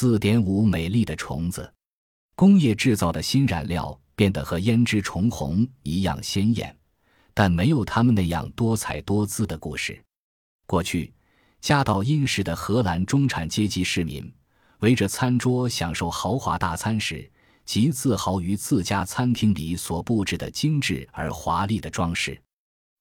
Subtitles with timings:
[0.00, 1.70] 四点五美丽的虫子。
[2.34, 6.74] 工业制造的新染料变得和胭脂虫红一样鲜艳，
[7.34, 10.02] 但没有它们那样多彩多姿的故事。
[10.66, 11.12] 过去，
[11.60, 14.32] 家道殷实的荷兰中产阶级市民
[14.78, 17.30] 围着餐桌享受豪华大餐时，
[17.66, 22.40] 极自豪于自家餐厅里所布置的精致而华丽的装饰。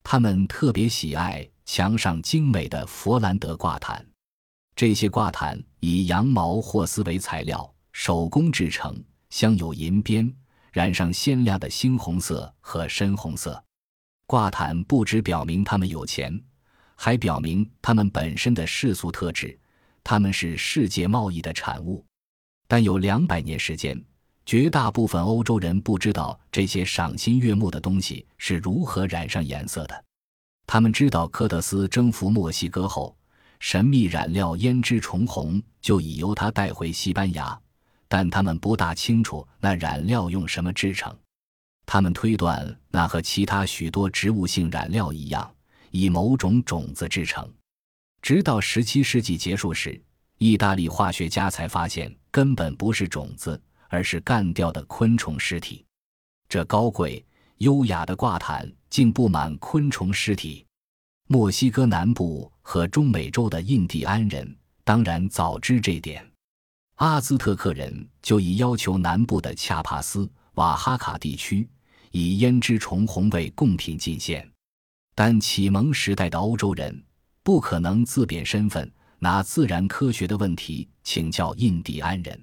[0.03, 4.05] 他们特别喜爱墙上精美的佛兰德挂毯，
[4.79, 8.95] 这些挂毯以羊毛或丝为材料，手工制成，
[9.29, 10.33] 镶有银边，
[10.71, 13.61] 染上鲜亮的猩红色和深红色。
[14.25, 16.41] 挂毯不只表明他们有钱，
[16.95, 19.59] 还表明他们本身的世俗特质，
[20.01, 22.05] 他们是世界贸易的产物。
[22.65, 24.01] 但有两百年时间。
[24.45, 30.05] 绝大部分欧洲人不知道这些赏心悦目的东西是如何染上颜色的。
[30.65, 33.13] 他们知道科特斯征服墨西哥后，
[33.59, 37.59] 神秘染料胭脂虫红就已由他带回西班牙，
[38.07, 41.15] 但他们不大清楚那染料用什么制成。
[41.85, 45.49] 他们推断那和其他许多植物性染料一样，
[45.91, 47.47] 以某种种子制成。
[48.21, 50.01] 直到17世纪结束时，
[50.37, 53.61] 意大利化学家才发现根本不是种子。
[53.91, 55.83] 而是干掉的昆虫尸体，
[56.47, 57.25] 这高贵
[57.57, 60.63] 优雅的挂毯竟布满昆虫尸体。
[61.25, 66.23] 墨西哥南部和中美洲的印第安人当然早知这点，
[66.97, 71.67] 阿兹特克人就已要求南部的恰帕斯、瓦哈卡地区
[72.11, 74.47] 以胭脂虫红为贡品进献。
[75.15, 77.03] 但启蒙时代的欧洲人
[77.41, 82.39] 不可能自贬身份，拿自然科学的问题请教印第安人，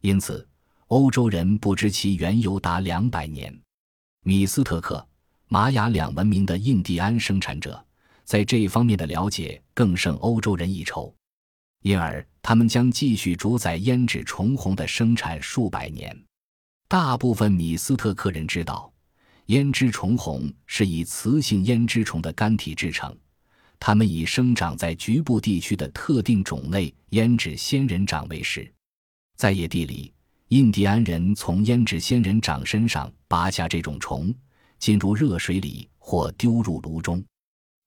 [0.00, 0.48] 因此。
[0.86, 3.54] 欧洲人不知其缘由达两百年，
[4.24, 5.06] 米斯特克、
[5.48, 7.84] 玛雅两文明的印第安生产者
[8.30, 11.12] 在这一方面的了解更胜欧洲人一筹，
[11.82, 16.16] 因而他们将继续主宰胭脂虫红的生产数百年。
[16.86, 18.92] 大部分米斯特克人知道，
[19.48, 23.12] 胭脂虫红是以雌性胭脂虫的干体制成，
[23.80, 28.72] 它们以生长在局部地区的特定种类胭脂仙人掌为食，
[29.36, 30.14] 在野地里。
[30.50, 34.32] 印第安人从胭脂仙人掌身上拔下这种虫，
[34.78, 37.20] 进入热水里或丢入炉中。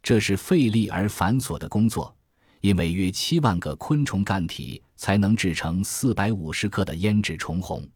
[0.04, 2.14] 这是费力而繁琐的工作，
[2.60, 7.88] 因为约七万个昆虫干体才能制成四百五十克的胭脂虫红。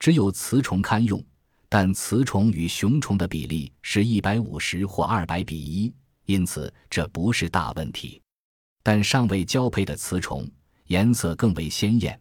[0.00, 1.24] 只有雌虫堪用，
[1.68, 8.20] 但雌虫与雄虫的比例是一百五十或二百比一，因此这不是大问题。
[8.82, 10.50] 但尚未交配的雌虫
[10.88, 12.20] 颜色更为鲜艳。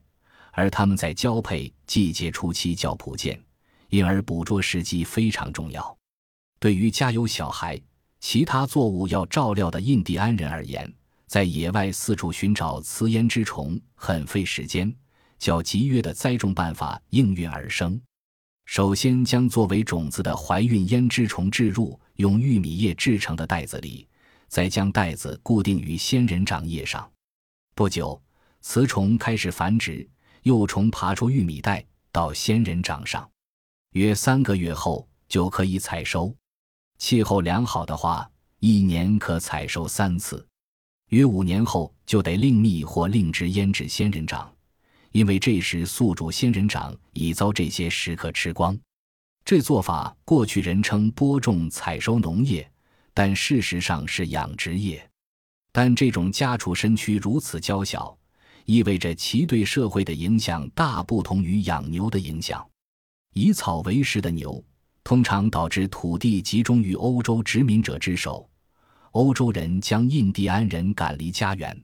[0.52, 3.38] 而它们在交配季节初期较普遍，
[3.90, 5.98] 因而捕捉时机非常重要。
[6.60, 7.78] 对于家有小孩、
[8.28, 10.92] 其他作物要照料的印第安人而言，
[11.28, 14.92] 在野外四处寻找雌胭脂虫很费时间，
[15.38, 18.02] 较集约的栽种办法应运而生。
[18.66, 24.08] 首先将作为种子的怀孕胭脂虫置入用玉米叶制成的袋子里，
[24.48, 27.08] 再将袋子固定于仙人掌叶上。
[27.76, 28.20] 不久，
[28.60, 30.10] 雌虫开始繁殖。
[30.42, 33.30] 幼虫爬出玉米袋，到仙人掌上，
[33.92, 36.36] 约三个月后就可以采收。
[36.98, 38.30] 气候良好的话，
[38.60, 40.46] 一年可采收三次。
[41.10, 44.52] 约五年后就得另觅或另植胭脂仙人掌，
[45.12, 48.78] 因为这时宿主仙人掌已遭这些食客吃光。
[49.44, 52.68] 这做法过去人称播种采收农业，
[53.14, 55.08] 但事实上是养殖业。
[55.72, 58.18] 但这种家畜身躯如此娇小。
[58.66, 62.68] 意味着其对社会的影响大不同于养牛的影响。
[63.36, 64.64] 以草为食的牛
[65.06, 68.50] 通常导致土地集中于欧洲殖民者之手，
[69.12, 71.80] 欧洲人将印第安人赶离家园，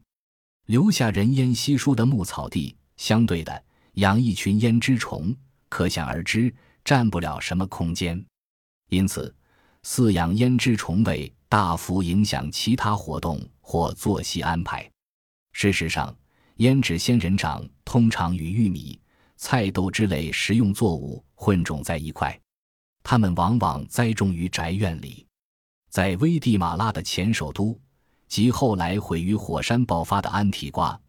[0.66, 2.76] 留下人烟稀疏的牧草地。
[2.98, 5.36] 相对的，养一群胭脂虫，
[5.70, 6.52] 可想而知
[6.84, 8.26] 占不了什么空间。
[8.90, 9.34] 因此，
[9.84, 14.90] 饲养胭脂虫为大幅影响其他活动或作息安排。
[15.54, 16.14] 事实上。
[16.58, 19.00] 胭脂仙人掌通常与玉米、
[19.36, 22.40] 菜豆之类食用作物混种在一块，
[23.04, 25.26] 他们往往栽种于宅院里。
[25.90, 27.78] 在危地马拉的前首都
[28.28, 31.00] 及后来毁于火山爆发的安提瓜，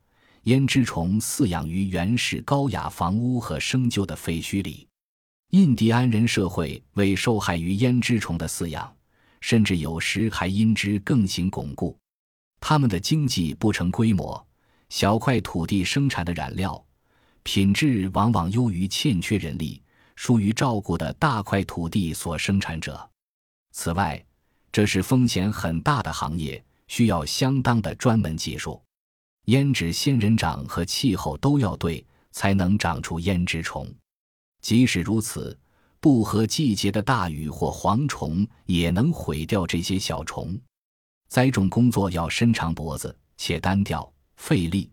[0.44, 4.88] 胭脂虫饲养于原始高雅房屋和生旧的废墟里。
[5.50, 8.90] 印第安人社会为受害于胭脂虫的饲养，
[9.40, 11.96] 甚至有时还因之更行巩固。
[12.58, 14.46] 他们的经济不成规模。
[14.88, 16.84] 小块土地生产的染料，
[17.42, 19.81] 品质往往优于欠缺人力、
[20.16, 23.10] 疏于照顾的大块土地所生产者。
[23.72, 24.24] 此外，
[24.70, 28.82] 这是风险很大的行业，需要相当的专门技术。
[29.46, 33.92] 胭脂仙人掌和气候都要对，才能长出胭脂虫。
[34.60, 35.58] 即使如此，
[35.98, 40.56] 不合季节的大雨或蝗虫也能毁掉这些小虫。
[41.28, 44.90] 栽种工作要伸长脖子，且单调费力，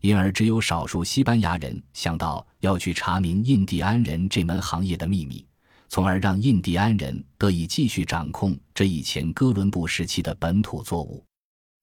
[0.00, 5.46] 因而只有少数西班牙人想到要去查明印第安人这门行业的秘密，
[5.88, 11.24] 从而让印第安人得以继续掌控这以前哥伦布时期的本土作物。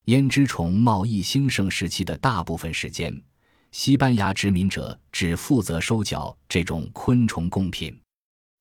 [0.05, 3.21] 胭脂虫贸易兴盛时期的大部分时间，
[3.71, 7.95] 西班牙殖民者只负责收缴这种昆虫贡品。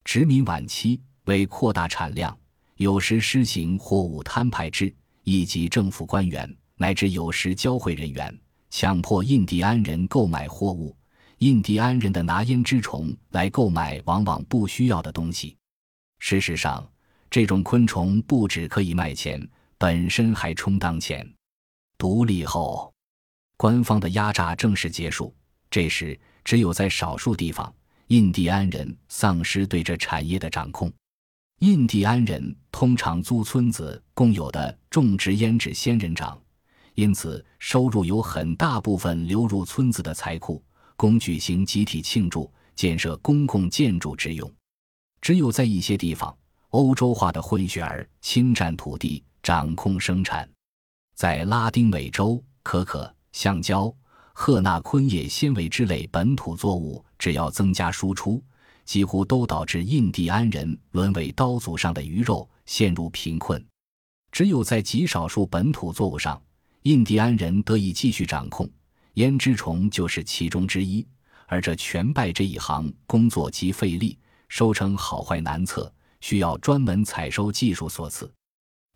[0.04, 2.36] 殖民晚期，为扩大产量，
[2.76, 4.92] 有时施行货物摊派制，
[5.22, 8.36] 以及政府官员乃至有时教会人员
[8.70, 10.96] 强迫印第安人购买货物，
[11.38, 15.56] 印第安人的拿胭脂虫来购买往往不需要的东西。
[16.18, 16.86] 事实上，
[17.30, 19.46] 这种昆虫不只可以卖钱，
[19.78, 21.30] 本身还充当钱。
[21.98, 22.92] 独立后，
[23.56, 25.34] 官方的压榨正式结束。
[25.70, 27.72] 这时，只有在少数地方。
[28.08, 30.92] 印第安人丧失对这产业的掌控。
[31.58, 36.40] 印第安人通常租村子共有的种植胭脂仙人掌，
[36.96, 40.64] 因此收入有很大部分流入村子的财库，
[40.96, 44.50] 供举行集体庆祝、建设公共建筑之用。
[45.20, 46.34] 只有在一些地方，
[46.70, 50.48] 欧洲化的混血儿侵占土地，掌控生产。
[51.14, 53.94] 在拉丁美洲，可可、橡胶。
[54.32, 58.42] 赫纳昆叶纤维之类本土作物，只要增加输出，
[58.86, 63.62] 几乎都导致印第安人沦为刀俎上的鱼肉，陷入贫困。
[64.32, 66.40] 只有在极少数本土作物上，
[66.86, 68.70] 印第安人得以继续掌控，
[69.14, 71.04] 胭脂虫就是其中之一。
[71.48, 74.16] 而这全拜这一行工作极费力，
[74.48, 78.32] 收成好坏难测，需要专门采收技术所赐。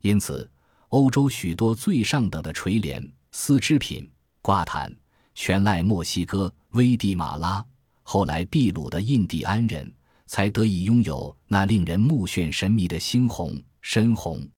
[0.02, 0.48] 因此，
[0.90, 4.08] 欧洲许多最上等的垂帘、丝织品、
[4.40, 4.94] 挂毯。
[5.34, 7.64] 全赖墨西哥、危地马拉，
[8.04, 9.92] 后来秘鲁的印第安人，
[10.26, 14.48] 才得以拥有那令人目眩神迷的猩红、深红。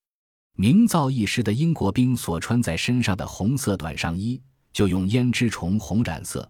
[0.55, 4.41] 名噪一时的英国兵所穿在身上的红色短上衣，
[4.73, 6.43] 就用胭脂虫红染色；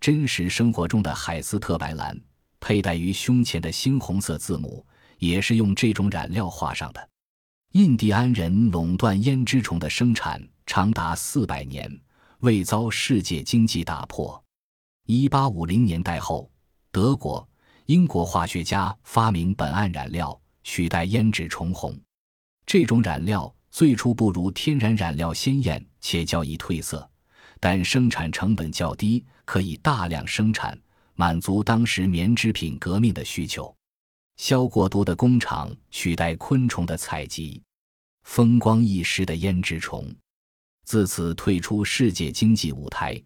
[0.00, 2.18] 真实生活中的海斯特白蓝，
[2.58, 4.84] 佩戴于胸前的猩红色字母，
[5.18, 7.08] 也是用这种染料画上的。
[7.72, 12.00] 印第安人垄断胭脂虫的生产长达四百年。
[12.40, 14.42] 未遭世界经济打破。
[15.04, 16.50] 一八五零年代后，
[16.90, 17.46] 德国、
[17.84, 21.94] 英国化学家发明苯胺染料，取代胭脂虫红。
[22.72, 27.10] 这种染料最初不如天然染料鲜艳，且较易褪色，
[27.58, 30.80] 但生产成本较低，可以大量生产，
[31.16, 33.74] 满足当时棉织品革命的需求。
[34.36, 37.60] 消过毒的工厂取代昆虫的采集，
[38.22, 40.08] 风光一时的胭脂虫。
[40.84, 43.20] 自此退出世界经济舞台，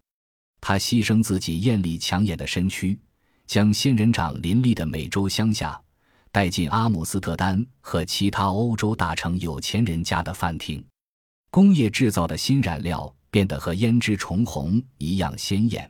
[0.59, 2.99] 他牺牲自己艳丽抢眼的身躯，
[3.47, 5.79] 将仙人掌林立的美洲乡下
[6.35, 10.85] 带进阿姆斯特丹和其他欧洲大城有钱人家的饭厅。
[11.49, 15.89] 工业制造的新染料变得和胭脂重红一样鲜艳，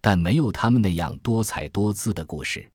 [0.00, 2.68] 但没有他们那样多彩多姿的故事。